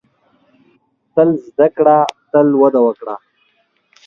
•تل 1.13 1.29
زده 1.47 1.67
کړه، 1.75 1.97
تل 2.31 2.47
وده 2.61 2.79
وکړه. 2.85 3.15